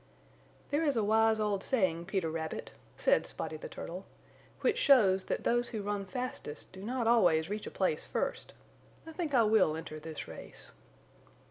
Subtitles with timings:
[0.71, 4.07] "There is a wise old saying, Peter Rabbit," said Spotty the Turtle,
[4.61, 8.55] "which shows that those who run fastest do not always reach a place first.
[9.05, 10.71] I think I WILL enter this race."